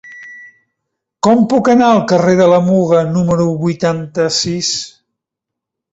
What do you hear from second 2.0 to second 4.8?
carrer de la Muga número vuitanta-sis?